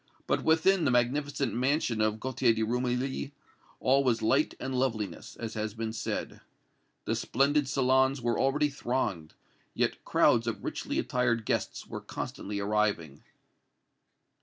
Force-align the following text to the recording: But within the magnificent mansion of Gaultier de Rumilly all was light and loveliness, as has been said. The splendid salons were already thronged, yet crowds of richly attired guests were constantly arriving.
But 0.25 0.43
within 0.43 0.83
the 0.83 0.89
magnificent 0.89 1.53
mansion 1.53 2.01
of 2.01 2.19
Gaultier 2.19 2.55
de 2.55 2.63
Rumilly 2.63 3.33
all 3.79 4.03
was 4.03 4.23
light 4.23 4.55
and 4.59 4.73
loveliness, 4.73 5.35
as 5.35 5.53
has 5.53 5.75
been 5.75 5.93
said. 5.93 6.41
The 7.05 7.13
splendid 7.13 7.69
salons 7.69 8.19
were 8.19 8.39
already 8.39 8.69
thronged, 8.69 9.35
yet 9.75 10.03
crowds 10.03 10.47
of 10.47 10.63
richly 10.63 10.97
attired 10.97 11.45
guests 11.45 11.85
were 11.85 12.01
constantly 12.01 12.59
arriving. 12.59 13.21